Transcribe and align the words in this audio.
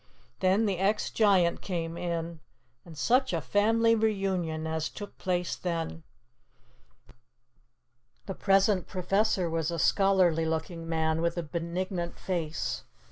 Then 0.39 0.65
the 0.65 0.79
ex 0.79 1.11
giant 1.11 1.61
came 1.61 1.95
in, 1.95 2.39
and 2.83 2.97
such 2.97 3.33
a 3.33 3.39
family 3.39 3.93
reunion 3.93 4.65
as 4.65 4.89
took 4.89 5.15
place 5.19 5.55
then! 5.55 6.01
The 8.25 8.33
present 8.33 8.87
professor 8.87 9.47
was 9.47 9.69
a 9.69 9.77
scholarly 9.77 10.47
looking 10.47 10.89
man 10.89 11.21
with 11.21 11.37
a 11.37 11.43
benignant 11.43 12.17
face. 12.17 12.83